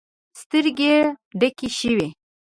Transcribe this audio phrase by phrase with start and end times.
[0.39, 0.97] سترګې يې
[1.39, 2.07] ډکې شوې.